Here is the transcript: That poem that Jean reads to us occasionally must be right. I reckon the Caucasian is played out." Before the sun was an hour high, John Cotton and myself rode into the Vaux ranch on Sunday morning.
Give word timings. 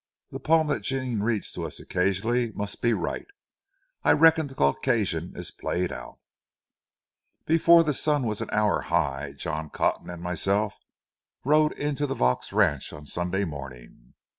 That 0.31 0.39
poem 0.39 0.65
that 0.65 0.79
Jean 0.81 1.19
reads 1.21 1.51
to 1.51 1.61
us 1.61 1.79
occasionally 1.79 2.51
must 2.53 2.81
be 2.81 2.91
right. 2.91 3.27
I 4.03 4.13
reckon 4.13 4.47
the 4.47 4.55
Caucasian 4.55 5.37
is 5.37 5.51
played 5.51 5.91
out." 5.91 6.17
Before 7.45 7.83
the 7.83 7.93
sun 7.93 8.23
was 8.25 8.41
an 8.41 8.49
hour 8.51 8.81
high, 8.81 9.33
John 9.33 9.69
Cotton 9.69 10.09
and 10.09 10.23
myself 10.23 10.79
rode 11.43 11.73
into 11.73 12.07
the 12.07 12.15
Vaux 12.15 12.51
ranch 12.51 12.91
on 12.91 13.05
Sunday 13.05 13.45
morning. 13.45 14.15